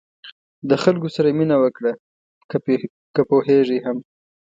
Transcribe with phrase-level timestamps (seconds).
[0.69, 1.91] د خلکو سره مرسته وکړه
[3.15, 3.97] که پوهېږئ هم.